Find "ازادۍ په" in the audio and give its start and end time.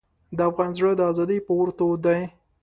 1.11-1.51